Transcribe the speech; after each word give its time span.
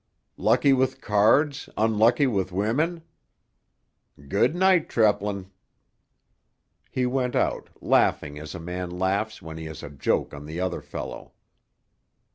'Lucky 0.35 0.73
with 0.73 0.99
cards, 0.99 1.69
unlucky 1.77 2.25
with 2.25 2.51
women.' 2.51 3.03
Good 4.27 4.55
night, 4.55 4.89
Treplin." 4.89 5.51
He 6.89 7.05
went 7.05 7.35
out, 7.35 7.69
laughing 7.81 8.39
as 8.39 8.55
a 8.55 8.59
man 8.59 8.89
laughs 8.89 9.43
when 9.43 9.59
he 9.59 9.65
has 9.65 9.83
a 9.83 9.91
joke 9.91 10.33
on 10.33 10.47
the 10.47 10.59
other 10.59 10.81
fellow. 10.81 11.33